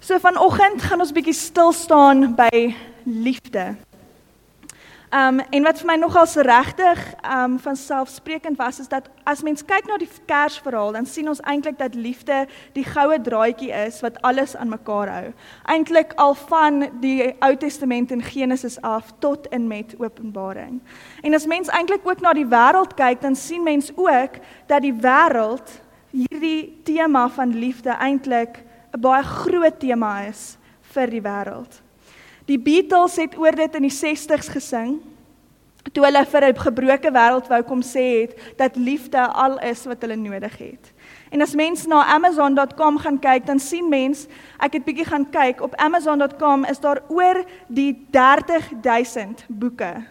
[0.00, 2.72] So vanoggend gaan ons bietjie stil staan by
[3.04, 3.74] liefde.
[5.12, 9.42] Um en wat vir my nogal so regtig um van selfsprekend was is dat as
[9.44, 13.98] mens kyk na die Kersverhaal dan sien ons eintlik dat liefde die goue draadjie is
[14.00, 15.34] wat alles aan mekaar hou.
[15.68, 20.80] Eintlik al van die Ou Testament in Genesis af tot in met Openbaring.
[21.20, 24.96] En as mens eintlik ook na die wêreld kyk dan sien mens ook dat die
[24.96, 25.76] wêreld
[26.10, 28.64] hierdie tema van liefde eintlik
[28.94, 30.58] 'n baie groot tema is
[30.94, 31.80] vir die wêreld.
[32.46, 34.98] Die Beatles het oor dit in die 60's gesing.
[35.92, 40.02] Toe hulle vir 'n gebroke wêreld wou kom sê het dat liefde al is wat
[40.02, 40.92] hulle nodig het.
[41.30, 44.26] En as mens na amazon.com gaan kyk, dan sien mens,
[44.58, 50.04] ek het bietjie gaan kyk, op amazon.com is daar oor die 30000 boeke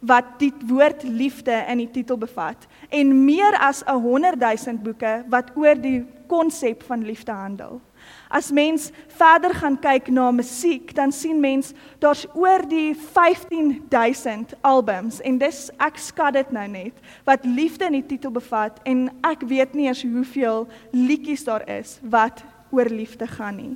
[0.00, 5.50] wat die woord liefde in die titel bevat en meer as 'n 100000 boeke wat
[5.56, 7.80] oor die konsep van liefde handel.
[8.28, 15.22] As mens verder gaan kyk na musiek, dan sien mens daar's oor die 15000 albums
[15.24, 19.44] en dis ek skat dit nou net wat liefde in die titel bevat en ek
[19.48, 23.74] weet nie eers hoeveel liedjies daar is wat oor liefde gaan nie.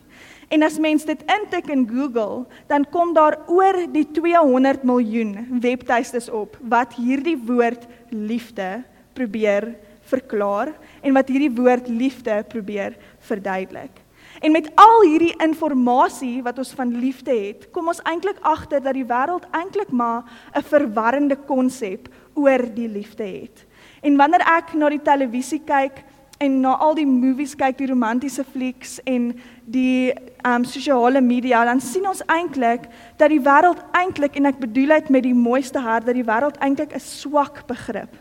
[0.52, 5.32] En as mens dit intik in Google, dan kom daar oor die 200 miljoen
[5.64, 8.82] webtuistes op wat hierdie woord liefde
[9.16, 9.72] probeer
[10.12, 14.02] verklaar en wat hierdie woord liefde probeer verduidelik.
[14.40, 18.96] En met al hierdie inligting wat ons van liefde het, kom ons eintlik agter dat
[18.96, 20.24] die wêreld eintlik maar
[20.56, 23.66] 'n verwarrende konsep oor die liefde het.
[24.02, 26.04] En wanneer ek na die televisie kyk
[26.38, 29.32] en na al die movies kyk, die romantiese flieks en
[29.64, 30.12] die
[30.44, 35.10] um sosiale media, dan sien ons eintlik dat die wêreld eintlik en ek bedoel dit
[35.10, 38.16] met die mooiste hart dat die wêreld eintlik 'n swak begrip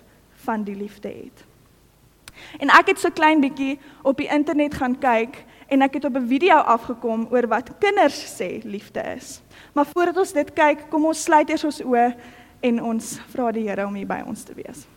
[0.45, 1.50] van die liefde het.
[2.59, 6.15] En ek het so klein bietjie op die internet gaan kyk en ek het op
[6.15, 9.41] 'n video afgekom oor wat kinders sê liefde is.
[9.73, 12.15] Maar voordat ons dit kyk, kom ons sluit eers ons oë
[12.59, 14.87] en ons vra die Here om hier by ons te wees.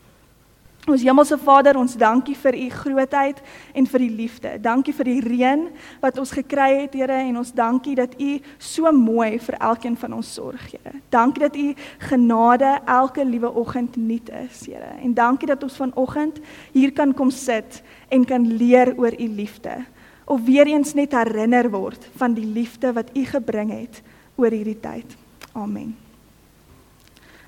[0.85, 3.39] Ons Hemelse Vader, ons dankie vir u grootheid
[3.73, 4.51] en vir die liefde.
[4.61, 5.63] Dankie vir die reën
[6.03, 10.19] wat ons gekry het, Here, en ons dankie dat u so mooi vir elkeen van
[10.19, 10.93] ons sorg, Here.
[11.09, 11.73] Dankie dat u
[12.11, 14.93] genade elke liewe oggend nuut is, Here.
[15.01, 16.43] En dankie dat ons vanoggend
[16.77, 17.81] hier kan kom sit
[18.13, 19.81] en kan leer oor u liefde
[20.25, 24.01] of weer eens net herinner word van die liefde wat U gebring het
[24.41, 25.17] oor hierdie tyd.
[25.53, 25.95] Amen.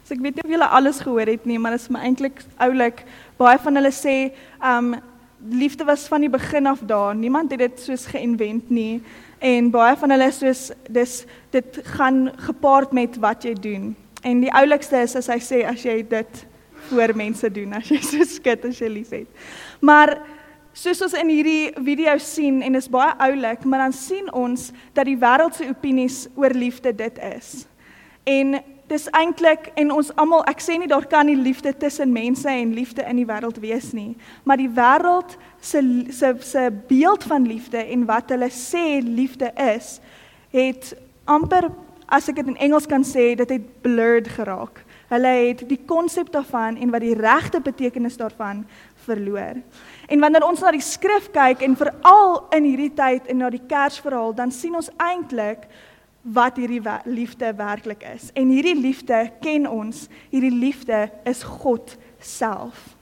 [0.07, 2.45] So ek weet nie of julle alles gehoor het nie, maar dit is my eintlik
[2.63, 3.01] oulik.
[3.37, 4.17] Baie van hulle sê,
[4.65, 4.95] um
[5.51, 7.15] liefde was van die begin af daar.
[7.15, 9.03] Niemand het dit soos geïnvent nie
[9.39, 13.91] en baie van hulle soos dis dit gaan gepaard met wat jy doen.
[14.25, 16.47] En die oulikste is as hy sê as jy dit
[16.89, 19.29] voor mense doen, as jy so skit as jy liefhet.
[19.81, 20.17] Maar
[20.77, 25.09] soos ons in hierdie video sien en is baie oulik, maar dan sien ons dat
[25.09, 27.67] die wêreld se opinies oor liefde dit is.
[28.27, 32.51] En dis eintlik en ons almal, ek sê nie daar kan nie liefde tussen mense
[32.51, 34.15] en liefde in die wêreld wees nie,
[34.45, 35.83] maar die wêreld se
[36.15, 39.97] se se beeld van liefde en wat hulle sê liefde is,
[40.55, 40.95] het
[41.27, 41.71] amper
[42.07, 44.85] as ek dit in Engels kan sê, dit het blurred geraak.
[45.11, 48.65] Hulle het die konsep daarvan en wat die regte betekenis daarvan
[49.07, 49.59] verloor.
[50.11, 53.63] En wanneer ons na die skrif kyk en veral in hierdie tyd en na die
[53.71, 55.67] Kersverhaal, dan sien ons eintlik
[56.33, 58.31] wat hierdie liefde werklik is.
[58.35, 60.07] En hierdie liefde ken ons.
[60.31, 62.95] Hierdie liefde is God self.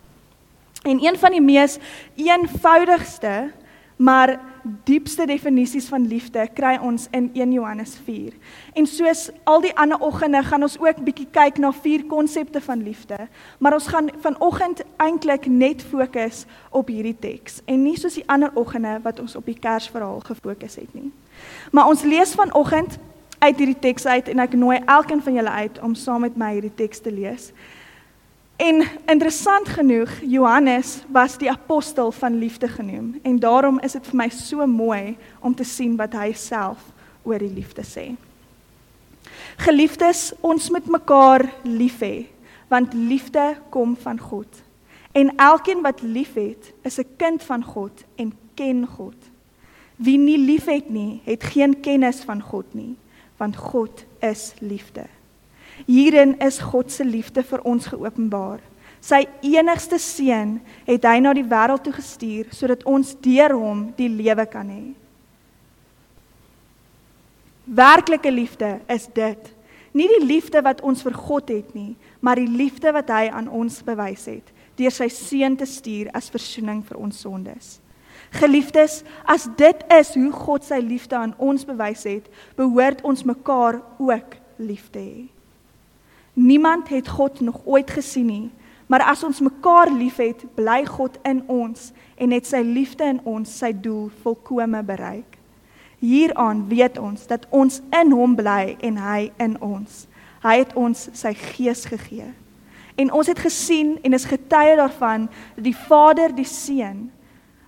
[0.85, 1.79] En een van die mees
[2.15, 3.53] eenvoudigste
[3.97, 4.41] maar
[4.85, 8.33] diepste definisies van liefde kry ons in 1 Johannes 4.
[8.73, 12.83] En soos al die ander oggende gaan ons ook bietjie kyk na vier konsepte van
[12.83, 13.19] liefde,
[13.59, 18.51] maar ons gaan vanoggend eintlik net fokus op hierdie teks en nie soos die ander
[18.59, 21.13] oggende wat ons op die Kersverhaal gefokus het nie.
[21.71, 22.99] Maar ons lees vanoggend
[23.45, 26.55] uit hierdie teks uit en ek nooi elkeen van julle uit om saam met my
[26.57, 27.51] hierdie teks te lees.
[28.57, 34.21] En interessant genoeg, Johannes was die apostel van liefde genoem en daarom is dit vir
[34.23, 36.81] my so mooi om te sien wat hy self
[37.25, 38.13] oor die liefde sê.
[39.65, 42.27] Geliefdes, ons moet mekaar lief hê,
[42.71, 44.49] want liefde kom van God.
[45.15, 49.17] En elkeen wat liefhet, is 'n kind van God en ken God.
[49.97, 52.97] Wie nie liefhet nie, het geen kennis van God nie,
[53.41, 55.07] want God is liefde.
[55.87, 58.63] Hierin is God se liefde vir ons geopenbaar.
[59.05, 64.09] Sy enigste seun het hy na die wêreld toe gestuur sodat ons deur hom die
[64.09, 64.85] lewe kan hê.
[67.65, 69.51] Werklike liefde is dit.
[69.95, 73.49] Nie die liefde wat ons vir God het nie, maar die liefde wat hy aan
[73.49, 77.77] ons bewys het deur sy seun te stuur as verzoening vir ons sondes.
[78.31, 82.27] Geliefdes, as dit is hoe God sy liefde aan ons bewys het,
[82.57, 85.25] behoort ons mekaar ook lief te hê.
[86.35, 88.51] Niemand het God nog ooit gesien nie,
[88.87, 93.51] maar as ons mekaar liefhet, bly God in ons en het sy liefde in ons
[93.61, 95.39] sy doel volkome bereik.
[96.03, 100.05] Hieraan weet ons dat ons in hom bly en hy in ons.
[100.45, 102.29] Hy het ons sy gees gegee.
[103.01, 107.09] En ons het gesien en is getuie daarvan dat die Vader die Seun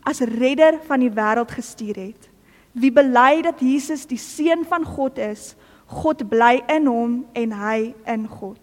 [0.07, 2.29] as redder van die wêreld gestuur het.
[2.77, 5.55] Wie bely dat Jesus die seun van God is,
[5.87, 8.61] God bly in hom en hy in God.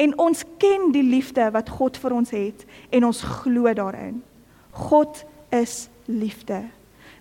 [0.00, 4.22] En ons ken die liefde wat God vir ons het en ons glo daarin.
[4.72, 6.62] God is liefde.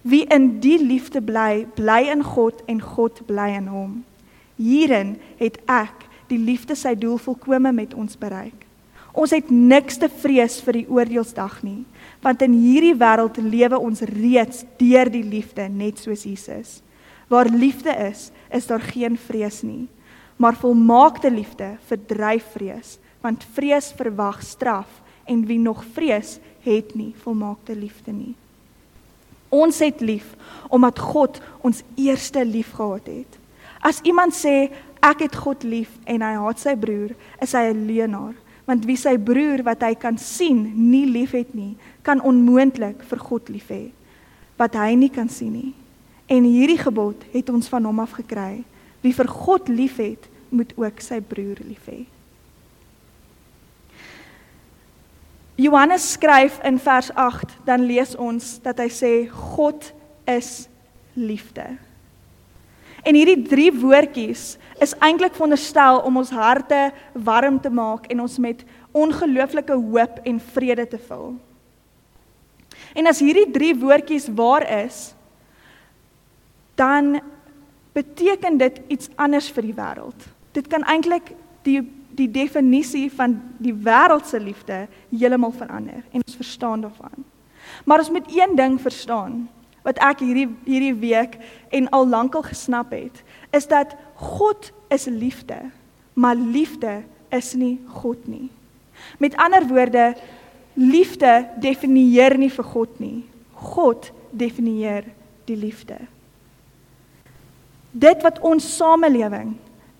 [0.01, 3.99] Wie in die liefde bly, bly in God en God bly in hom.
[4.55, 8.68] Hierin het ek die liefde sy doel volkome met ons bereik.
[9.13, 11.81] Ons het niks te vrees vir die oordeelsdag nie,
[12.21, 16.79] want in hierdie wêreld lewe ons reeds deur die liefde net soos Jesus.
[17.29, 19.87] Waar liefde is, is daar geen vrees nie,
[20.37, 27.13] maar volmaakte liefde verdryf vrees, want vrees verwag straf en wie nog vrees, het nie
[27.23, 28.35] volmaakte liefde nie.
[29.49, 30.35] Ons het lief
[30.69, 33.37] omdat God ons eerste lief gehad het.
[33.81, 34.69] As iemand sê
[35.01, 38.35] ek het God lief en hy haat sy broer, is hy 'n leienaar
[38.69, 41.73] want wie sy broer wat hy kan sien nie liefhet nie,
[42.05, 43.87] kan onmoontlik vir God lief hê
[44.59, 45.69] wat hy nie kan sien nie.
[46.27, 48.65] En hierdie gebod het ons van hom af gekry.
[48.99, 52.01] Wie vir God liefhet, moet ook sy broer lief hê.
[55.59, 59.13] Johannes skryf in vers 8, dan lees ons dat hy sê
[59.55, 59.91] God
[60.29, 60.67] is
[61.15, 61.65] liefde.
[63.03, 68.37] En hierdie drie woordjies is eintlik veronderstel om ons harte warm te maak en ons
[68.39, 71.33] met ongelooflike hoop en vrede te vul.
[72.95, 75.13] En as hierdie drie woordjies waar is,
[76.79, 77.19] dan
[77.93, 80.27] beteken dit iets anders vir die wêreld.
[80.55, 81.33] Dit kan eintlik
[81.67, 81.81] die
[82.19, 87.23] die definisie van die wêreldse liefde heeltemal verander en ons verstaan daarvan.
[87.85, 89.45] Maar ons moet een ding verstaan
[89.85, 91.37] wat ek hierdie hierdie week
[91.71, 95.57] en al lankal gesnap het, is dat God is liefde,
[96.13, 98.49] maar liefde is nie God nie.
[99.17, 100.15] Met ander woorde,
[100.73, 103.23] liefde definieer nie vir God nie.
[103.53, 105.07] God definieer
[105.45, 105.97] die liefde.
[107.91, 109.57] Dit wat ons samelewing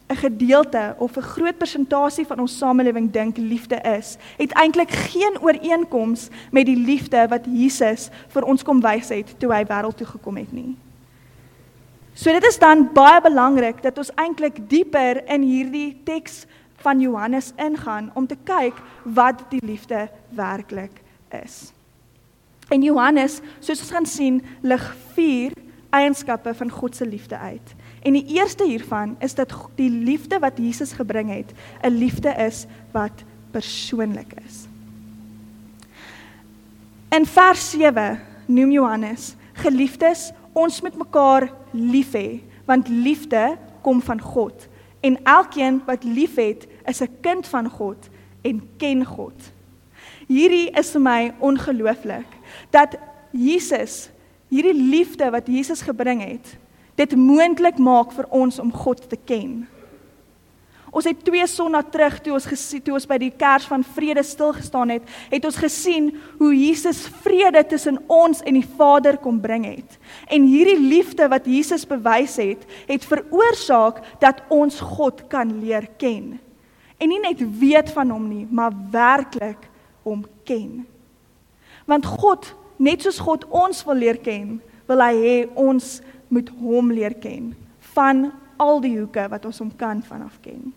[0.09, 5.41] 'n gedeelte of 'n groot persentasie van ons samelewing dink liefde is, het eintlik geen
[5.41, 10.07] ooreenkoms met die liefde wat Jesus vir ons kom wys het toe hy wêreld toe
[10.07, 10.75] gekom het nie.
[12.19, 16.41] So dit is dan baie belangrik dat ons eintlik dieper in hierdie teks
[16.83, 20.99] van Johannes ingaan om te kyk wat die liefde werklik
[21.31, 21.71] is.
[22.67, 24.83] En Johannes, soos ons gaan sien, lig
[25.15, 25.55] vier
[25.95, 27.71] eienskappe van God se liefde uit.
[28.03, 32.65] En die eerste hiervan is dat die liefde wat Jesus gebring het, 'n liefde is
[32.91, 34.67] wat persoonlik is.
[37.15, 44.21] In vers 7 noem Johannes: "Geliefdes, ons moet mekaar lief hê, want liefde kom van
[44.21, 44.67] God,
[45.01, 48.09] en elkeen wat liefhet, is 'n kind van God
[48.41, 49.51] en ken God."
[50.27, 52.27] Hierdie is vir my ongelooflik
[52.69, 52.97] dat
[53.31, 54.09] Jesus
[54.49, 56.57] hierdie liefde wat Jesus gebring het,
[56.95, 59.67] dit moontlik maak vir ons om God te ken.
[60.89, 64.23] Ons het twee sonna terug toe ons gesien toe ons by die kers van vrede
[64.25, 69.37] stil gestaan het, het ons gesien hoe Jesus vrede tussen ons en die Vader kom
[69.41, 69.99] bring het.
[70.27, 76.39] En hierdie liefde wat Jesus bewys het, het veroorsaak dat ons God kan leer ken.
[76.99, 79.69] En nie net weet van hom nie, maar werklik
[80.03, 80.87] hom ken.
[81.89, 84.57] Want God, net soos God ons wil leer ken,
[84.89, 85.99] wil hy hê ons
[86.33, 87.53] moet hom leer ken
[87.93, 88.29] van
[88.61, 90.69] al die hoeke wat ons hom kan vanaf ken.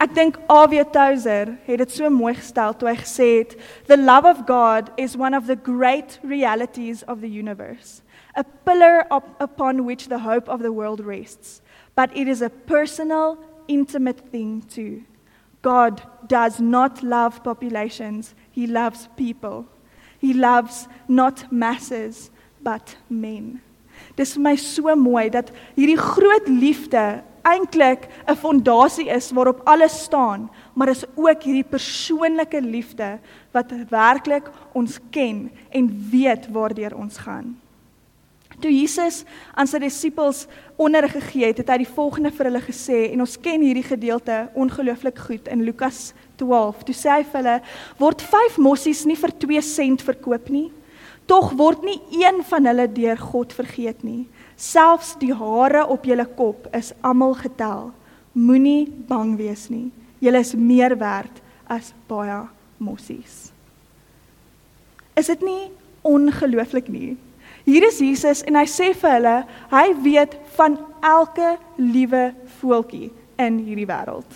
[0.00, 3.54] Ek dink Avia Tozer het dit so mooi gestel toe hy gesê het
[3.86, 8.02] the love of God is one of the great realities of the universe
[8.34, 11.62] a pillar up upon which the hope of the world rests.
[11.94, 15.04] But it is a personal intimate thing too.
[15.62, 18.34] God does not love populations.
[18.50, 19.66] He loves people.
[20.18, 22.30] He loves not masses
[22.62, 23.62] but men.
[24.16, 30.02] Dis vir my so mooi dat hierdie groot liefde eintlik 'n fondasie is waarop alles
[30.02, 33.18] staan, maar is ook hierdie persoonlike liefde
[33.52, 37.56] wat werklik ons ken en weet waardeur ons gaan.
[38.60, 39.24] Toe Jesus
[39.54, 40.46] aan sy disippels
[40.76, 44.48] onderrig gegee het, het hy die volgende vir hulle gesê en ons ken hierdie gedeelte
[44.54, 46.84] ongelooflik goed in Lukas 12.
[46.84, 47.56] Toe sê hy vir hulle:
[47.98, 50.70] "Word 5 mossies nie vir 2 sent verkoop nie?"
[51.26, 54.26] Tog word nie een van hulle deur God vergeet nie.
[54.60, 57.90] Selfs die hare op julle kop is almal getel.
[58.32, 59.88] Moenie bang wees nie.
[60.20, 61.40] Julle is meer werd
[61.70, 62.42] as baie
[62.76, 63.50] mossies.
[65.16, 65.70] Is dit nie
[66.04, 67.14] ongelooflik nie?
[67.64, 69.36] Hier is Jesus en hy sê vir hulle,
[69.72, 72.26] hy weet van elke liewe
[72.58, 73.08] voeltjie
[73.40, 74.28] in hierdie wêreld.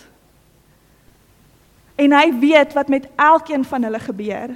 [1.99, 4.55] En hy weet wat met elkeen van hulle gebeur.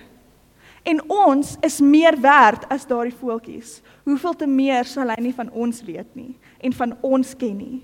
[0.82, 3.80] En ons is meer werd as daardie voeltjies.
[4.04, 7.80] Hoeveel te meer sal hy nie van ons weet nie en van ons ken nie.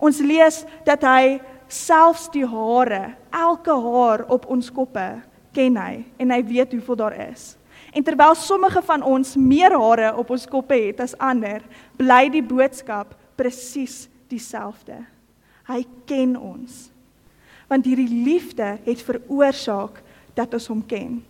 [0.00, 1.38] Ons lees dat hy
[1.70, 5.06] selfs die hare, elke haar op ons koppe
[5.54, 7.54] ken hy en hy weet hoeveel daar is.
[7.94, 11.62] En terwyl sommige van ons meer hare op ons koppe het as ander,
[11.98, 15.00] bly die boodskap presies dieselfde.
[15.70, 16.88] Hy ken ons.
[17.70, 20.00] Want hierdie liefde het veroorsaak
[20.38, 21.20] dat ons hom ken.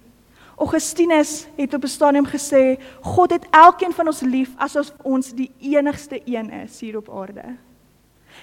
[0.60, 5.50] Augustinus het op 'n stadium gesê, God het elkeen van ons lief asof ons die
[5.60, 7.44] enigste een is hier op aarde.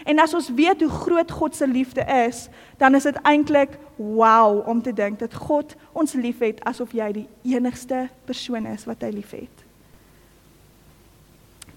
[0.04, 4.68] En as ons weet hoe groot God se liefde is, dan is dit eintlik wow
[4.68, 9.10] om te dink dat God ons liefhet asof jy die enigste persoon is wat hy
[9.10, 9.66] liefhet.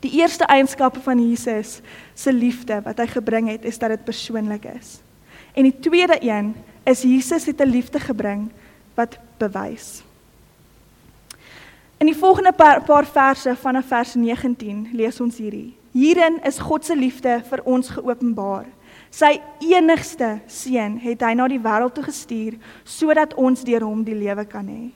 [0.00, 1.80] Die eerste eienskappe van Jesus
[2.14, 5.00] se liefde wat hy gebring het, is dat dit persoonlik is.
[5.52, 6.54] En die tweede een
[6.85, 8.50] is Jesus het 'n liefde gebring
[8.94, 10.02] wat bewys.
[12.00, 15.75] In die volgende paar, paar verse vanaf vers 19 lees ons hierdie.
[15.92, 18.71] Hierin is God se liefde vir ons geopenbaar.
[19.12, 19.35] Sy
[19.69, 22.57] enigste seun het hy na die wêreld toe gestuur
[22.88, 24.88] sodat ons deur hom die lewe kan hê.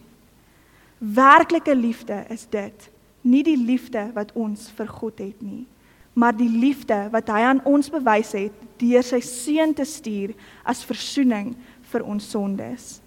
[0.97, 2.89] Werklike liefde is dit,
[3.21, 5.67] nie die liefde wat ons vir God het nie,
[6.17, 10.33] maar die liefde wat hy aan ons bewys het deur sy seun te stuur
[10.65, 11.53] as verzoening
[11.93, 13.04] vir ons sondes.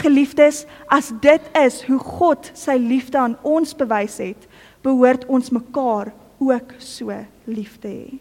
[0.00, 4.48] Geliefdes, as dit is hoe God sy liefde aan ons bewys het,
[4.84, 7.12] behoort ons mekaar ook so
[7.44, 8.18] lief te hê.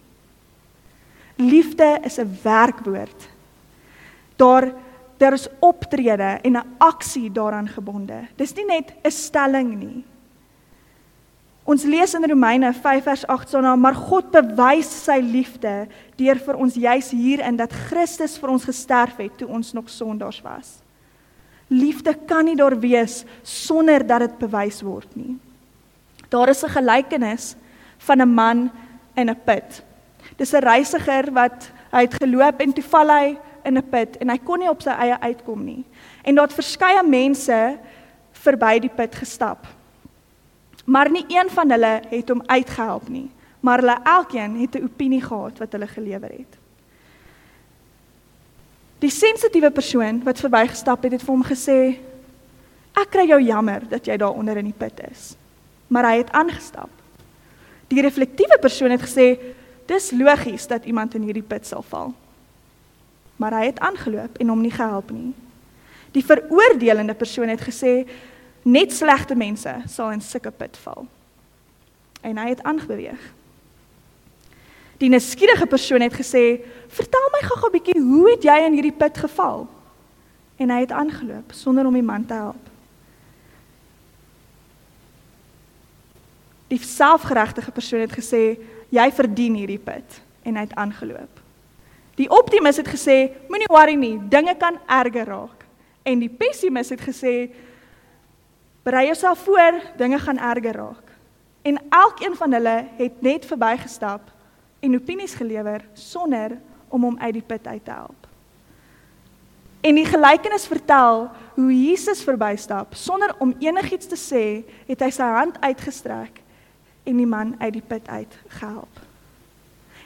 [1.40, 3.30] Liefde is 'n werkwoord.
[4.36, 4.74] Daar
[5.20, 8.28] daar is optrede en 'n aksie daaraan gebonde.
[8.36, 10.04] Dis nie net 'n stelling nie.
[11.64, 16.36] Ons lees in Romeine 5 vers 8 staan daar maar God bewys sy liefde deur
[16.36, 20.80] vir ons juis hierin dat Christus vir ons gesterf het toe ons nog sondaars was.
[21.70, 25.38] Liefde kan nie daar wees sonder dat dit bewys word nie.
[26.30, 27.56] Daar is 'n gelykenis
[27.98, 28.72] van 'n man
[29.16, 29.84] in 'n put.
[30.38, 34.30] Dis 'n reisiger wat hy het geloop en toe val hy in 'n put en
[34.30, 35.86] hy kon nie op sy eie uitkom nie.
[36.24, 37.78] En daar het verskeie mense
[38.32, 39.68] verby die put gestap.
[40.86, 45.22] Maar nie een van hulle het hom uitgehelp nie, maar hulle elkeen het 'n opinie
[45.22, 46.59] gehad wat hulle gelewer het.
[49.00, 52.00] Die sensitiewe persoon wat verbygestap het, het vir hom gesê:
[53.00, 55.36] "Ek kry jou jammer dat jy daar onder in die put is."
[55.88, 56.90] Maar hy het aangestap.
[57.88, 59.40] Die reflektiewe persoon het gesê
[59.86, 62.14] dis logies dat iemand in hierdie put sal val.
[63.36, 65.34] Maar hy het aangeloop en hom nie gehelp nie.
[66.12, 68.08] Die veroordelende persoon het gesê
[68.64, 71.08] net slegte mense sal in sulke put val.
[72.22, 73.34] En hy het aangebeweeg.
[75.00, 78.98] Die neskierige persoon het gesê, "Vertel my gou-gou 'n bietjie, hoe het jy in hierdie
[78.98, 79.68] put geval?"
[80.58, 82.70] En hy het aangeloop sonder om iemand te help.
[86.68, 91.40] Die selfgeregtige persoon het gesê jy verdien hierdie put en hy het aangeloop.
[92.16, 95.66] Die optimis het gesê moenie worry nie, dinge kan erger raak.
[96.04, 97.50] En die pessimis het gesê
[98.84, 101.08] berei jouself voor, dinge gaan erger raak.
[101.62, 104.22] En elkeen van hulle het net verbygestap
[104.80, 106.58] en opinies gelewer sonder
[106.90, 108.28] om hom uit die put uit te help.
[109.82, 114.46] En die gelykenis vertel hoe Jesus verbystap sonder om enigiets te sê,
[114.88, 116.42] het hy sy hand uitgestrek
[117.08, 119.00] en die man uit die put uit gehelp.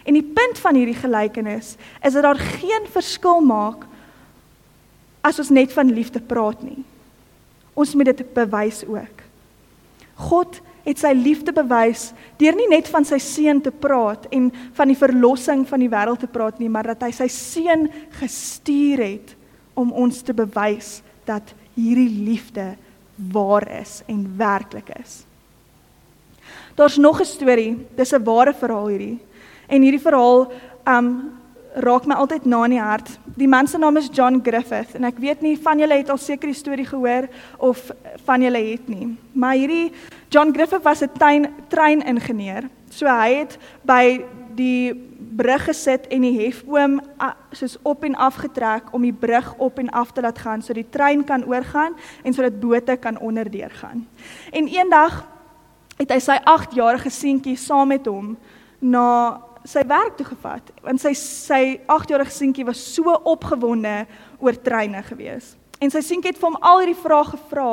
[0.03, 3.87] En die punt van hierdie gelykenis is dat daar geen verskil maak
[5.23, 6.83] as ons net van liefde praat nie.
[7.73, 9.23] Ons moet dit bewys ook.
[10.29, 14.91] God het sy liefde bewys deur nie net van sy seun te praat en van
[14.91, 17.87] die verlossing van die wêreld te praat nie, maar dat hy sy seun
[18.19, 19.35] gestuur het
[19.79, 22.73] om ons te bewys dat hierdie liefde
[23.33, 25.23] waar is en werklik is.
[26.75, 27.77] Daar's nog 'n storie.
[27.95, 29.19] Dis 'n ware verhaal hierdie.
[29.67, 30.51] En hierdie verhaal
[30.87, 31.31] um
[31.81, 33.09] raak my altyd na in die hart.
[33.37, 36.21] Die man se naam is John Griffith en ek weet nie van julle het al
[36.21, 37.27] seker die storie gehoor
[37.57, 37.81] of
[38.27, 39.07] van julle het nie.
[39.33, 39.91] Maar hierdie
[40.29, 42.69] John Griffith was 'n trein treiningenieur.
[42.89, 44.25] So hy het by
[44.55, 44.93] die
[45.35, 46.99] brug gesit en die hefboom
[47.51, 50.83] soos op en af getrek om die brug op en af te laat gaan sodat
[50.83, 54.07] die trein kan oorgaan en sodat bote kan onderdeur gaan.
[54.51, 55.23] En eendag
[55.97, 58.37] het hy sy 8-jarige seentjie saam met hom
[58.79, 64.03] na sy werk toe gevat want sy sy 8-jarige seentjie was so opgewonde
[64.43, 65.55] oor treine gewees.
[65.83, 67.69] En sy seentjie het vir hom al hierdie vrae gevra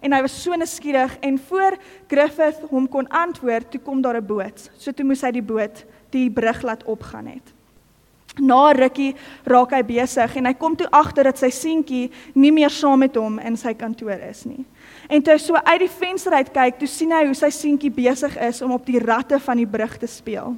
[0.00, 1.76] en hy was so nuuskierig en voor
[2.08, 4.70] Griffith hom kon antwoord, toe kom daar 'n boot.
[4.78, 7.52] So toe moes hy die boot die brug laat opgaan het.
[8.38, 12.70] Na rukkie raak hy besig en hy kom toe agter dat sy seentjie nie meer
[12.70, 14.64] saam met hom in sy kantoor is nie.
[15.08, 17.90] En toe hy so uit die venster uit kyk, toe sien hy hoe sy seentjie
[17.90, 20.56] besig is om op die ratte van die brug te speel.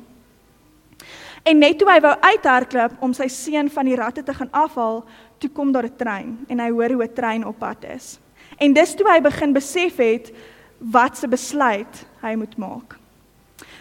[1.42, 5.02] En net toe hy wou uithardloop om sy seun van die ratte te gaan afhaal,
[5.42, 8.20] toe kom daar 'n trein en hy hoor hoe 'n trein op pad is.
[8.58, 10.32] En dis toe hy begin besef het
[10.78, 12.98] wat se besluit hy moet maak.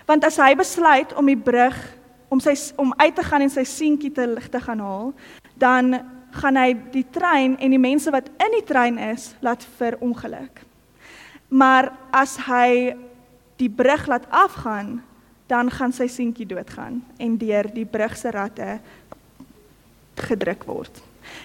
[0.05, 1.77] Want as hy besluit om die brug
[2.29, 5.13] om sy om uit te gaan en sy seentjie te te gaan haal,
[5.55, 5.99] dan
[6.31, 10.63] gaan hy die trein en die mense wat in die trein is laat verongeluk.
[11.49, 12.95] Maar as hy
[13.59, 15.01] die brug laat afgaan,
[15.51, 18.77] dan gaan sy seentjie doodgaan en deur die brug se ratte
[20.29, 21.01] gedruk word.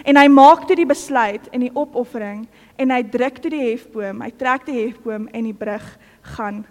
[0.07, 2.47] En hy maak toe die besluit en die opoffering
[2.81, 5.85] en hy druk toe die hefboom, hy trek die hefboom en die brug
[6.37, 6.65] gaan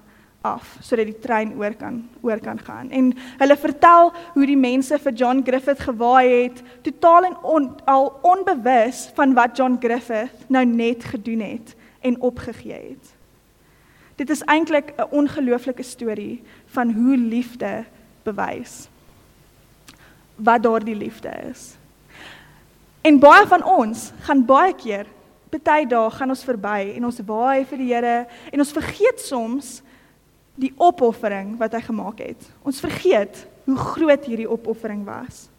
[0.46, 2.92] af sodat die trein oor kan oor kan gaan.
[2.94, 3.12] En
[3.42, 9.08] hulle vertel hoe die mense vir John Griffith gewaai het, totaal en on, al onbewus
[9.18, 11.76] van wat John Griffith nou net gedoen het
[12.06, 13.15] en opgegee het.
[14.16, 17.86] Dit is eintlik 'n ongelooflike storie van hoe liefde
[18.24, 18.88] bewys.
[20.36, 21.78] Wat daardie liefde is.
[23.02, 25.06] En baie van ons gaan baie keer,
[25.50, 29.82] baie dae gaan ons verby en ons waai vir die Here en ons vergeet soms
[30.56, 32.50] die opoffering wat hy gemaak het.
[32.64, 35.50] Ons vergeet hoe groot hierdie opoffering was.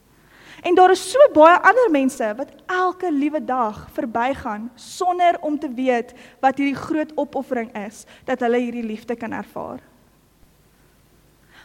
[0.62, 5.68] En daar is so baie ander mense wat elke liewe dag verbygaan sonder om te
[5.68, 9.80] weet wat hierdie groot opoffering is dat hulle hierdie liefde kan ervaar.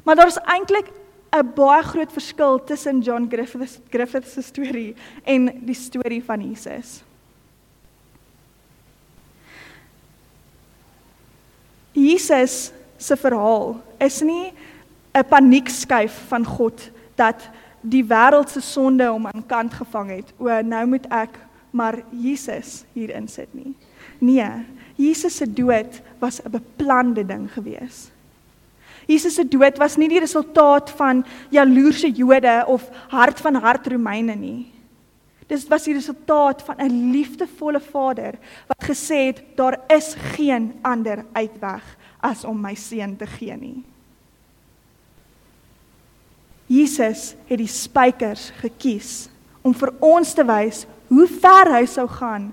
[0.03, 0.91] Maar daar is eintlik
[1.31, 7.03] 'n baie groot verskil tussen John Griffith Griffith se storie en die storie van Jesus.
[11.91, 14.53] Jesus se verhaal is nie
[15.13, 17.49] 'n paniekskuif van God dat
[17.81, 20.33] die wêreld se sonde hom aan kant gevang het.
[20.37, 21.39] O, nou moet ek
[21.71, 23.73] maar Jesus hier insit nie.
[24.19, 24.65] Nee,
[24.99, 28.11] Jesus se dood was 'n beplande ding gewees.
[29.07, 34.35] Jesus se dood was nie die resultaat van jaloerse Jode of hart van hart Romeine
[34.35, 34.71] nie.
[35.47, 41.25] Dit was die resultaat van 'n liefdevolle Vader wat gesê het daar is geen ander
[41.33, 43.83] uitweg as om my seun te gee nie.
[46.71, 49.27] Jesus het die spykers gekies
[49.61, 52.51] om vir ons te wys hoe ver hy sou gaan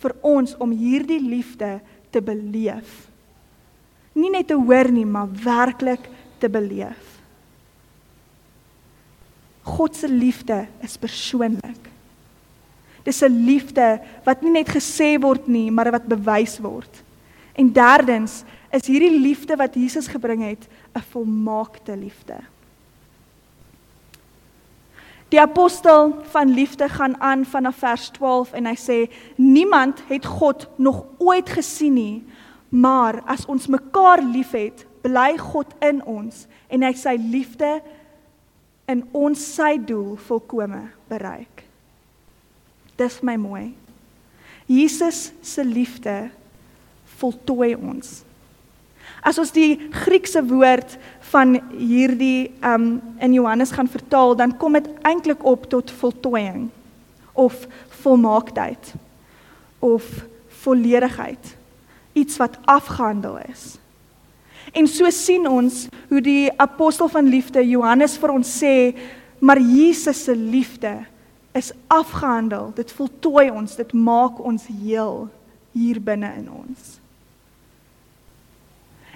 [0.00, 1.78] vir ons om hierdie liefde
[2.14, 2.88] te beleef.
[4.16, 6.08] Nie net te hoor nie, maar werklik
[6.40, 7.04] te beleef.
[9.68, 11.90] God se liefde is persoonlik.
[13.04, 17.02] Dis 'n liefde wat nie net gesê word nie, maar wat bewys word.
[17.54, 22.36] En derdens is hierdie liefde wat Jesus gebring het 'n volmaakte liefde.
[25.28, 28.98] Die apostel van liefde gaan aan vanaf vers 12 en hy sê
[29.36, 32.24] niemand het God nog ooit gesien nie,
[32.68, 37.78] maar as ons mekaar liefhet, bly God in ons en hy sy liefde
[38.88, 41.64] in ons sy doel volkome bereik.
[42.96, 43.66] Dis my mooi.
[44.68, 46.30] Jesus se liefde
[47.20, 48.22] voltooi ons.
[49.24, 50.96] As ons die Griekse woord
[51.28, 56.68] van hierdie um in Johannes gaan vertaal, dan kom dit eintlik op tot voltooiing
[57.32, 57.66] of
[58.02, 58.94] volmaaktheid
[59.78, 60.04] of
[60.62, 61.56] volledigheid.
[62.12, 63.76] Iets wat afgehandel is.
[64.72, 68.74] En so sien ons hoe die apostel van liefde Johannes vir ons sê,
[69.38, 70.92] maar Jesus se liefde
[71.56, 72.72] is afgehandel.
[72.76, 75.28] Dit voltooi ons, dit maak ons heel
[75.72, 76.98] hier binne in ons.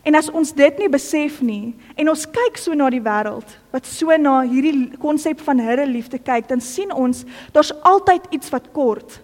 [0.02, 3.86] En as ons dit nie besef nie en ons kyk so na die wêreld wat
[3.86, 7.22] so na hierdie konsep van Here liefde kyk, dan sien ons
[7.54, 9.20] daar's altyd iets wat kort.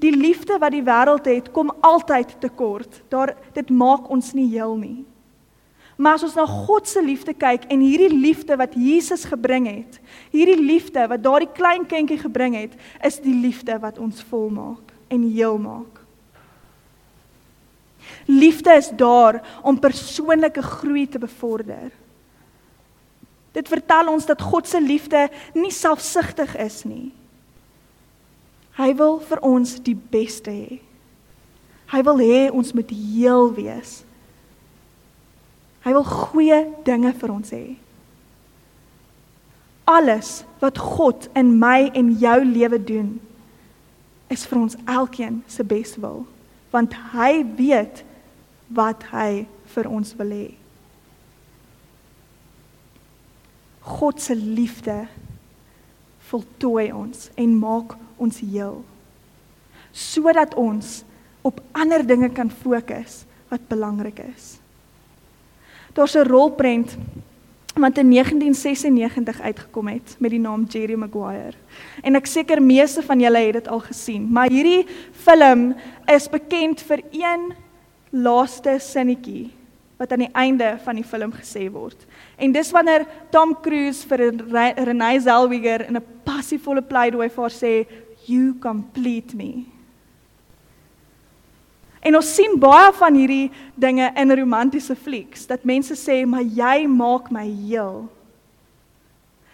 [0.00, 3.02] Die liefde wat die wêreld het, kom altyd tekort.
[3.12, 5.00] Daar dit maak ons nie heel nie.
[6.00, 9.98] Maar as ons na God se liefde kyk en hierdie liefde wat Jesus gebring het,
[10.32, 15.26] hierdie liefde wat daardie klein kindjie gebring het, is die liefde wat ons volmaak en
[15.28, 15.99] heel maak.
[18.26, 21.90] Liefde is daar om persoonlike groei te bevorder.
[23.52, 27.10] Dit vertel ons dat God se liefde nie selfsugtig is nie.
[28.78, 30.78] Hy wil vir ons die beste hê.
[31.90, 34.00] Hy wil hê ons moet heel wees.
[35.82, 37.64] Hy wil goeie dinge vir ons hê.
[39.90, 43.10] Alles wat God in my en jou lewe doen,
[44.30, 46.22] is vir ons elkeen se beswil,
[46.70, 48.04] want hy weet
[48.70, 50.48] wat hy vir ons wil hê.
[53.90, 55.08] God se liefde
[56.30, 58.80] voltooi ons en maak ons heel
[59.90, 61.00] sodat ons
[61.42, 64.60] op ander dinge kan fokus wat belangrik is.
[65.94, 66.96] Daar's 'n rolprent
[67.74, 71.56] wat in 1996 uitgekom het met die naam Jerry Maguire.
[72.02, 75.74] En ek seker meeste van julle het dit al gesien, maar hierdie film
[76.10, 77.52] is bekend vir een
[78.10, 79.50] laaste sinnetjie
[80.00, 82.06] wat aan die einde van die film gesê word.
[82.40, 84.30] En dis wanneer Tom Cruise vir
[84.86, 87.86] Renée Zellweger in 'n passievolle pleidooi vir haar sê,
[88.26, 89.79] "You complete me."
[92.00, 96.86] En ons sien baie van hierdie dinge in romantiese flieks dat mense sê, "Maar jy
[96.86, 98.08] maak my heel."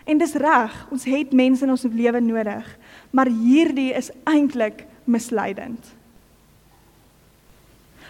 [0.06, 2.66] En dis reg, ons het mense in ons lewe nodig,
[3.10, 5.94] maar hierdie is eintlik misleidend.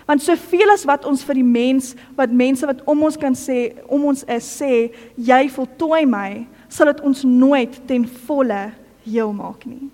[0.07, 3.73] Want soveel as wat ons vir die mens, wat mense wat om ons kan sê,
[3.89, 8.71] om ons is sê, jy voltooi my, sal dit ons nooit ten volle
[9.07, 9.89] heel maak nie.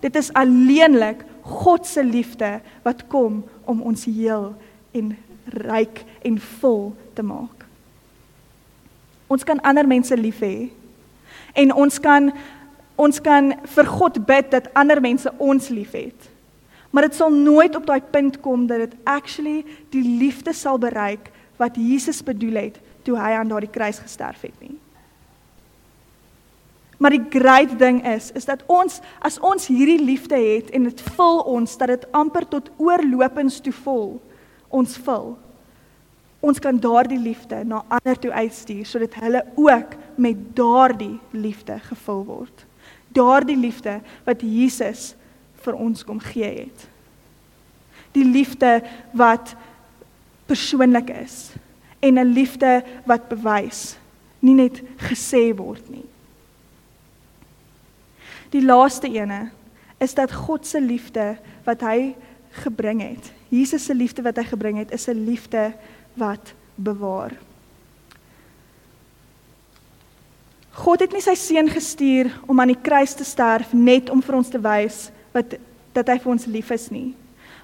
[0.00, 4.52] Dit is alleenlik God se liefde wat kom om ons heel
[4.92, 5.14] en
[5.68, 7.64] ryk en vol te maak.
[9.28, 10.68] Ons kan ander mense lief hê
[11.58, 12.32] en ons kan
[12.98, 16.26] ons kan vir God bid dat ander mense ons liefhet.
[16.90, 19.62] Maar dit sal nooit op daai punt kom dat dit actually
[19.94, 21.30] die liefde sal bereik
[21.60, 24.74] wat Jesus bedoel het toe hy aan daardie kruis gesterf het nie.
[26.98, 31.02] Maar die groot ding is is dat ons as ons hierdie liefde het en dit
[31.14, 34.16] vul ons dat dit amper tot oorlopends toe vol
[34.68, 35.30] ons vul.
[36.40, 42.24] Ons kan daardie liefde na ander toe uitstuur sodat hulle ook met daardie liefde gevul
[42.26, 42.66] word.
[43.14, 45.14] Daardie liefde wat Jesus
[45.62, 46.84] vir ons kom gee het.
[48.14, 48.80] Die liefde
[49.14, 49.54] wat
[50.50, 51.50] persoonlik is
[52.00, 53.98] en 'n liefde wat bewys,
[54.40, 56.06] nie net gesê word nie.
[58.54, 59.50] Die laaste ene
[60.00, 62.14] is dat God se liefde wat hy
[62.62, 65.72] gebring het, Jesus se liefde wat hy gebring het, is 'n liefde
[66.14, 67.32] wat bewaar.
[70.78, 74.34] God het nie sy seun gestuur om aan die kruis te sterf net om vir
[74.34, 75.56] ons te wys wat
[75.92, 77.14] dat hy vir ons lief is nie.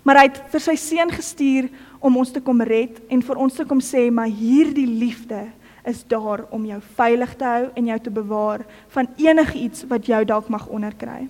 [0.03, 1.69] Maar hy het vir sy seun gestuur
[2.01, 5.47] om ons te kom red en vir ons te kom sê maar hierdie liefde
[5.87, 10.25] is daar om jou veilig te hou en jou te bewaar van enigiets wat jou
[10.25, 11.27] dalk mag onderkry.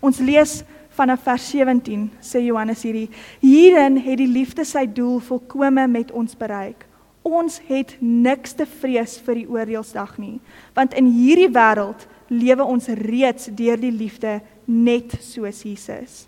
[0.00, 0.60] Ons lees
[0.98, 3.08] vanaf vers 17 sê Johannes hierdie
[3.42, 6.86] hierin het die liefde sy doel volkome met ons bereik.
[7.26, 10.38] Ons het niks te vrees vir die oordeelsdag nie,
[10.74, 16.26] want in hierdie wêreld lewe ons reeds deur die liefde net soos Jesus.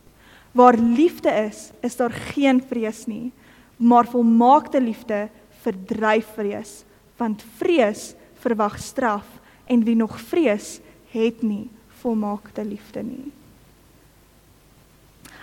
[0.56, 3.30] Waar liefde is, is daar geen vrees nie,
[3.78, 5.28] maar volmaakte liefde
[5.62, 6.80] verdryf vrees,
[7.20, 9.26] want vrees verwag straf
[9.70, 10.78] en wie nog vrees,
[11.12, 11.68] het nie
[12.00, 13.28] volmaakte liefde nie.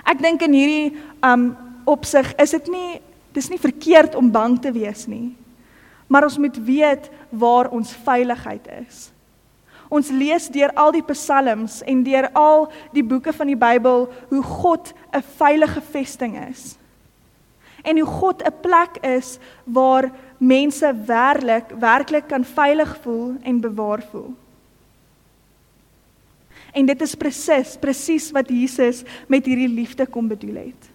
[0.08, 1.52] Ek dink in hierdie um
[1.88, 2.98] opsig is dit nie
[3.36, 5.36] dis nie verkeerd om bang te wees nie.
[6.08, 9.10] Maar ons moet weet waar ons veiligheid is.
[9.88, 14.44] Ons lees deur al die psalms en deur al die boeke van die Bybel hoe
[14.44, 16.78] God 'n veilige vesting is.
[17.84, 24.04] En hoe God 'n plek is waar mense werklik werklik kan veilig voel en bewaar
[24.12, 24.34] voel.
[26.74, 30.92] En dit is presies presies wat Jesus met hierdie liefde kom bedoel het.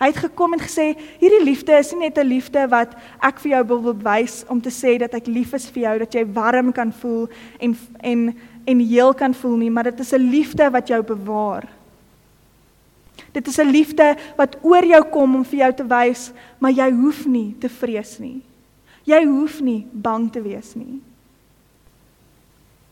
[0.00, 3.50] Hy het gekom en gesê hierdie liefde is nie net 'n liefde wat ek vir
[3.50, 6.72] jou wil bewys om te sê dat ek lief is vir jou, dat jy warm
[6.72, 7.28] kan voel
[7.60, 8.36] en en
[8.66, 11.68] en heel kan voel nie, maar dit is 'n liefde wat jou bewaar.
[13.32, 16.90] Dit is 'n liefde wat oor jou kom om vir jou te wys, maar jy
[16.90, 18.42] hoef nie te vrees nie.
[19.04, 21.00] Jy hoef nie bang te wees nie.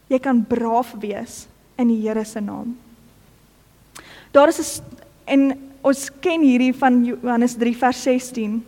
[0.09, 1.47] Jy kan braaf wees
[1.77, 2.77] in die Here se naam.
[4.33, 4.83] Daar is 'n
[5.25, 8.65] en ons ken hierdie van Johannes 3 vers 16.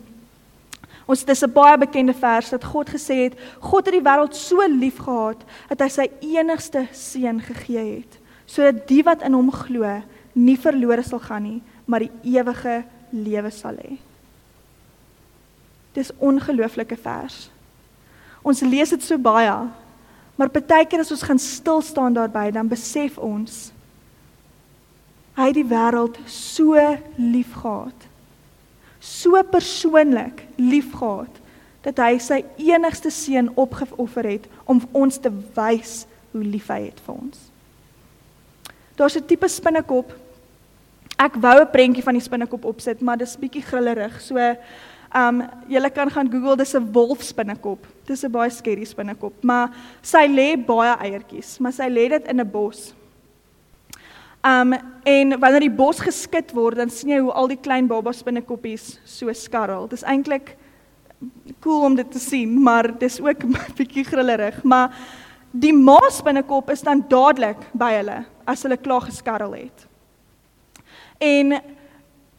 [1.06, 4.66] Ons dis 'n baie bekende vers dat God gesê het, God het die wêreld so
[4.68, 10.02] lief gehad dat hy sy enigste seun gegee het, sodat die wat in hom glo,
[10.32, 13.96] nie verlore sal gaan nie, maar die ewige lewe sal hê.
[15.96, 17.48] Dis ongelooflike vers.
[18.46, 19.56] Ons lees dit so baie.
[20.38, 23.68] Maar baie keer as ons gaan stil staan daarby, dan besef ons
[25.40, 26.76] hy het die wêreld so
[27.16, 28.06] liefgehad.
[29.00, 31.38] So persoonlik liefgehad
[31.86, 36.02] dat hy sy enigste seun opgeoffer het om ons te wys
[36.34, 37.49] hoe lief hy het vir ons.
[39.00, 40.12] Daar's 'n tipe spinnekop.
[41.16, 44.20] Ek wou 'n prentjie van die spinnekop opsit, maar dis bietjie grillerig.
[44.20, 47.86] So, ehm um, julle kan gaan Google, dis 'n wolfspinnekop.
[48.04, 49.70] Dis 'n baie skerry spinnekop, maar
[50.02, 52.94] sy lê baie eiertjies, maar sy lê dit in 'n bos.
[54.44, 54.72] Um
[55.04, 59.00] en wanneer die bos geskit word, dan sien jy hoe al die klein baba spinnekoppies
[59.04, 59.88] so skarrel.
[59.88, 60.56] Dit is eintlik
[61.60, 64.90] cool om dit te sien, maar dis ook 'n bietjie grillerig, maar
[65.50, 69.86] die ma spinnekop is dan dadelik by hulle as hulle klaar geskarrel het.
[71.20, 71.58] En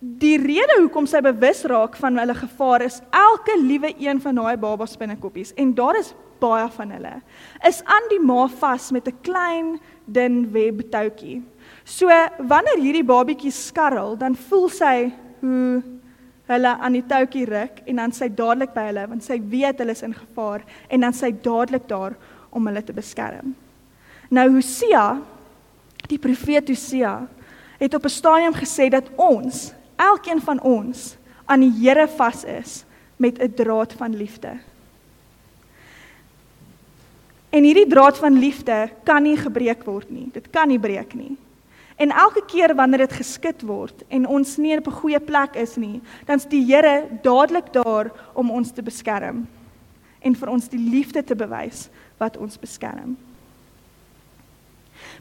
[0.02, 4.58] die rede hoekom sy bewus raak van hulle gevaar is elke liewe een van daai
[4.58, 7.14] baba spinnekoppies en daar is baie van hulle
[7.70, 11.44] is aan die ma vas met 'n klein dun webtoutjie.
[11.86, 12.08] So
[12.40, 15.84] wanneer hierdie babietjie skarrel, dan voel sy hoe
[16.46, 19.92] hulle aan die touwtjie ruk en dan sy dadelik by hulle want sy weet hulle
[19.92, 22.18] is in gevaar en dan sy dadelik daar
[22.52, 23.56] om hulle te beskerm.
[24.30, 25.20] Nou Hosea,
[26.08, 27.16] die profeet Hosea,
[27.80, 32.84] het op 'n stadium gesê dat ons, elkeen van ons, aan die Here vas is
[33.18, 34.60] met 'n draad van liefde.
[37.50, 40.30] En hierdie draad van liefde kan nie gebreek word nie.
[40.32, 41.38] Dit kan nie breek nie.
[41.96, 45.76] En elke keer wanneer dit geskit word en ons nie op 'n goeie plek is
[45.76, 49.48] nie, dan is die Here dadelik daar om ons te beskerm
[50.22, 51.90] en vir ons die liefde te bewys
[52.22, 53.18] wat ons beskerm.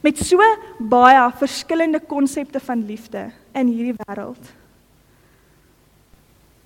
[0.04, 0.40] Met so
[0.78, 4.52] baie verskillende konsepte van liefde in hierdie wêreld.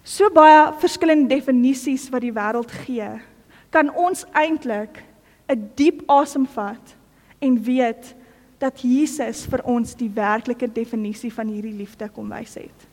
[0.04, 3.08] So baie verskillende definisies wat die wêreld gee,
[3.72, 5.02] kan ons eintlik
[5.48, 6.94] 'n diep asem vat
[7.40, 8.14] en weet
[8.58, 12.86] dat Jesus vir ons die werklike definisie van hierdie liefde kom wys het.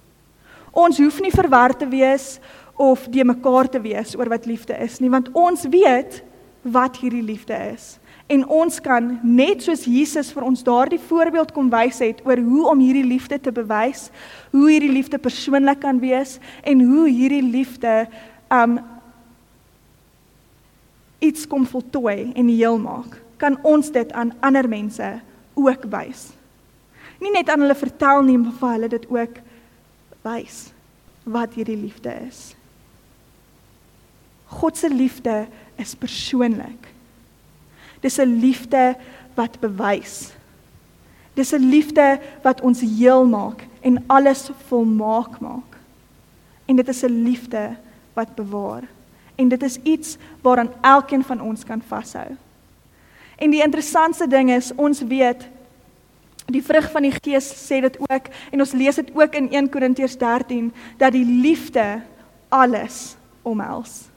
[0.71, 2.39] Ons hoef nie verward te wees
[2.75, 6.23] of de mekaar te wees oor wat liefde is nie, want ons weet
[6.61, 7.97] wat hierdie liefde is.
[8.31, 12.67] En ons kan net soos Jesus vir ons daardie voorbeeld kom wys het oor hoe
[12.71, 14.09] om hierdie liefde te bewys,
[14.53, 18.05] hoe hierdie liefde persoonlik kan wees en hoe hierdie liefde
[18.53, 18.79] um
[21.21, 25.09] iets kom voltooi en heel maak, kan ons dit aan ander mense
[25.53, 26.31] ook wys.
[27.21, 29.37] Nie net aan hulle vertel nie, maar vir hulle dit ook
[30.25, 30.63] wys
[31.29, 32.55] wat hierdie liefde is.
[34.51, 35.45] God se liefde
[35.75, 36.93] is persoonlik.
[37.99, 38.95] Dis 'n liefde
[39.33, 40.31] wat bewys.
[41.33, 45.77] Dis 'n liefde wat ons heel maak en alles volmaak maak.
[46.65, 47.75] En dit is 'n liefde
[48.13, 48.83] wat bewaar.
[49.35, 52.37] En dit is iets waaraan elkeen van ons kan vashou.
[53.37, 55.47] En die interessantste ding is ons weet
[56.45, 59.69] die vrug van die gees sê dit ook en ons lees dit ook in 1
[59.69, 62.01] Korintiërs 13 dat die liefde
[62.49, 64.10] alles omhels.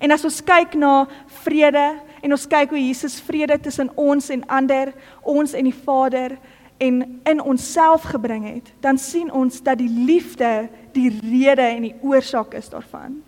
[0.00, 1.06] En as ons kyk na
[1.44, 1.86] vrede
[2.22, 6.36] en ons kyk hoe Jesus vrede tussen ons en ander, ons en die Vader
[6.82, 11.94] en in onsself gebring het, dan sien ons dat die liefde die rede en die
[12.04, 13.22] oorsaak is daarvan.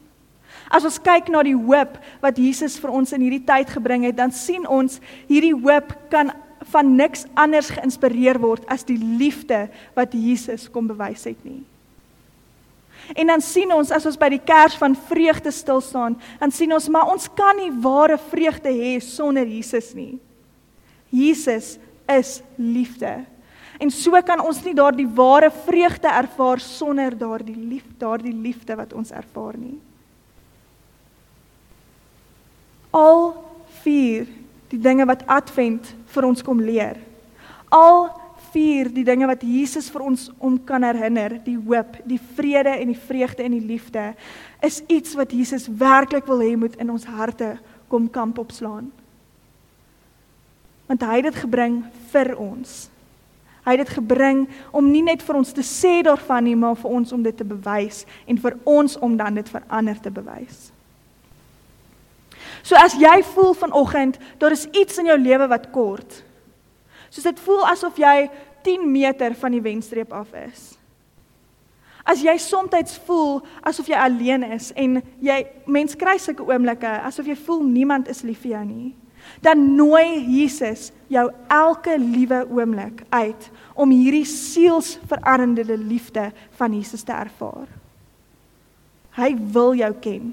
[0.69, 4.19] As ons kyk na die hoop wat Jesus vir ons in hierdie tyd gebring het,
[4.19, 4.99] dan sien ons
[5.31, 6.35] hierdie hoop kan
[6.73, 11.63] van niks anders geïnspireer word as die liefde wat Jesus kom bewys het nie.
[13.17, 16.73] En dan sien ons as ons by die kers van vreugde stil staan, dan sien
[16.73, 20.19] ons maar ons kan nie ware vreugde hê sonder Jesus nie.
[21.09, 21.77] Jesus
[22.09, 23.21] is liefde.
[23.79, 28.93] En so kan ons nie daardie ware vreugde ervaar sonder daardie lief, daardie liefde wat
[28.93, 29.79] ons ervaar nie.
[32.99, 33.35] al
[33.83, 34.27] vier
[34.69, 36.99] die dinge wat Advent vir ons kom leer.
[37.73, 38.09] Al
[38.53, 42.93] vier die dinge wat Jesus vir ons om kan herinner, die hoop, die vrede en
[42.93, 44.13] die vreugde en die liefde,
[44.65, 47.57] is iets wat Jesus werklik wil hê moet in ons harte
[47.89, 48.91] kom kamp opslaan.
[50.89, 51.83] Want hy het dit gebring
[52.13, 52.89] vir ons.
[53.69, 56.95] Hy het dit gebring om nie net vir ons te sê daarvan nie, maar vir
[57.01, 60.71] ons om dit te bewys en vir ons om dan dit vir ander te bewys.
[62.65, 66.23] So as jy voel vanoggend daar is iets in jou lewe wat kort.
[67.09, 68.29] Soos dit voel asof jy
[68.67, 70.75] 10 meter van die wenstreep af is.
[72.09, 77.29] As jy soms voel asof jy alleen is en jy mens kry sulke oomblikke asof
[77.29, 78.95] jy voel niemand is lief vir jou nie,
[79.45, 87.13] dan nooi Jesus jou elke liewe oomblik uit om hierdie sielsveranderende liefde van Jesus te
[87.13, 87.69] ervaar.
[89.19, 90.33] Hy wil jou ken.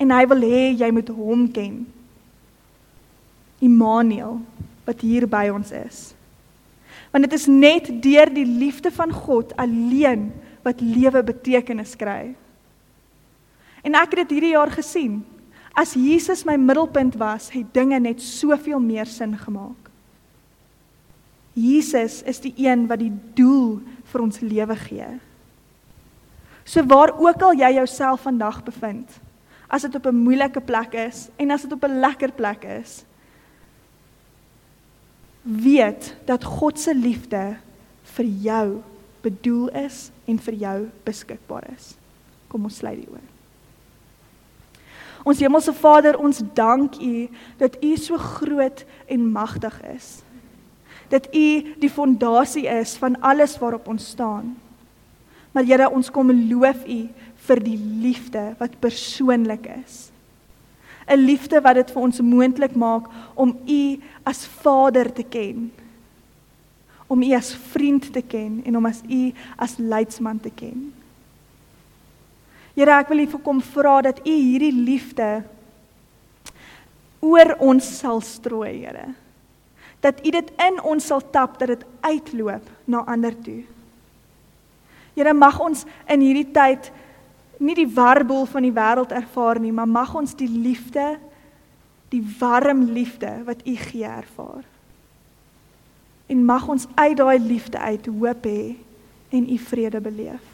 [0.00, 1.82] En hy wil hê jy moet hom ken.
[3.60, 4.40] Immanuel
[4.84, 6.12] wat hier by ons is.
[7.10, 10.30] Want dit is net deur die liefde van God alleen
[10.62, 12.34] wat lewe betekenis kry.
[13.82, 15.20] En ek het dit hierdie jaar gesien.
[15.78, 19.88] As Jesus my middelpunt was, het dinge net soveel meer sin gemaak.
[21.54, 23.80] Jesus is die een wat die doel
[24.12, 25.08] vir ons lewe gee.
[26.64, 29.08] So waar ook al jy jouself vandag bevind,
[29.70, 33.04] as dit op 'n moeilike plek is en as dit op 'n lekker plek is,
[35.42, 37.56] weet dat God se liefde
[38.16, 38.66] vir jou
[39.24, 41.94] bedoel is en vir jou beskikbaar is.
[42.48, 43.26] Kom ons sluit die oë.
[45.28, 47.28] Ons hemelse Vader, ons dank U
[47.60, 50.08] dat U so groot en magtig is.
[51.12, 51.46] Dat U
[51.82, 54.54] die fondasie is van alles waarop ons staan.
[55.52, 57.00] Maar Here, ons kom loof U
[57.48, 60.08] vir die liefde wat persoonlik is.
[61.10, 63.82] 'n Liefde wat dit vir ons moontlik maak om U
[64.22, 65.72] as Vader te ken.
[67.06, 70.92] Om U as vriend te ken en om as U as leidsman te ken.
[72.74, 75.42] Here, ek wil U vir kom vra dat U hierdie liefde
[77.20, 79.10] oor ons sal strooi, Here.
[80.00, 83.64] Dat U dit in ons sal tap dat dit uitloop na ander toe.
[85.18, 86.92] Here, mag ons in hierdie tyd
[87.60, 91.18] nie die warboel van die wêreld ervaar nie, maar mag ons die liefde,
[92.10, 94.64] die warm liefde wat U gee ervaar.
[96.30, 98.76] En mag ons uit daai liefde uit hoop hê
[99.30, 100.46] en U vrede beleef.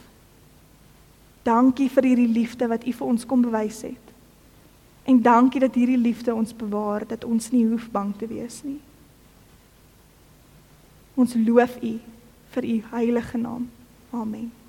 [1.47, 4.13] Dankie vir hierdie liefde wat U vir ons kom bewys het.
[5.07, 8.81] En dankie dat hierdie liefde ons bewaar dat ons nie hoef bang te wees nie.
[11.15, 11.97] Ons loof U
[12.57, 13.71] vir U heilige naam.
[14.11, 14.66] Amen.